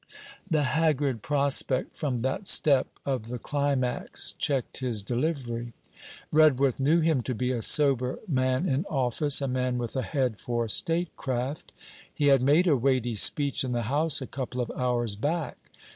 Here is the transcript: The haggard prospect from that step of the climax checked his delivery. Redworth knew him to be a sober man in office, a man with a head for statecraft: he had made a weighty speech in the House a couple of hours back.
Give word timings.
The 0.49 0.63
haggard 0.63 1.21
prospect 1.21 1.95
from 1.95 2.21
that 2.23 2.47
step 2.47 2.87
of 3.05 3.27
the 3.27 3.37
climax 3.37 4.33
checked 4.39 4.77
his 4.79 5.03
delivery. 5.03 5.73
Redworth 6.33 6.79
knew 6.79 7.01
him 7.01 7.21
to 7.21 7.35
be 7.35 7.51
a 7.51 7.61
sober 7.61 8.17
man 8.27 8.67
in 8.67 8.83
office, 8.85 9.41
a 9.41 9.47
man 9.47 9.77
with 9.77 9.95
a 9.95 10.01
head 10.01 10.39
for 10.39 10.67
statecraft: 10.67 11.71
he 12.11 12.29
had 12.29 12.41
made 12.41 12.65
a 12.65 12.75
weighty 12.75 13.13
speech 13.13 13.63
in 13.63 13.73
the 13.73 13.83
House 13.93 14.23
a 14.23 14.25
couple 14.25 14.59
of 14.59 14.71
hours 14.71 15.15
back. 15.15 15.69